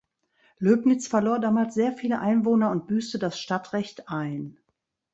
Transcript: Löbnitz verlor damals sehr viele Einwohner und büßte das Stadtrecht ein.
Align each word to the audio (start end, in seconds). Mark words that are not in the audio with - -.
Löbnitz 0.57 1.05
verlor 1.07 1.37
damals 1.37 1.75
sehr 1.75 1.91
viele 1.93 2.19
Einwohner 2.21 2.71
und 2.71 2.87
büßte 2.87 3.19
das 3.19 3.39
Stadtrecht 3.39 4.09
ein. 4.09 4.57